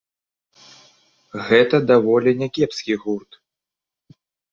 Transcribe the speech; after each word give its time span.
Гэта 1.49 1.75
даволі 1.91 2.29
някепскі 2.39 2.93
гурт. 3.05 3.31